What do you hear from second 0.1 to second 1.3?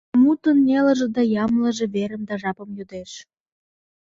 Мутын нелыже да